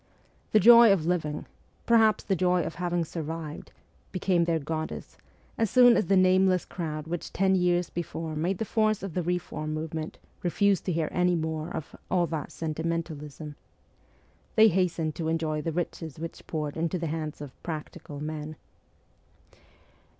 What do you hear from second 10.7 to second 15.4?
to hear any more of' all that sentimentalism.' They hastened to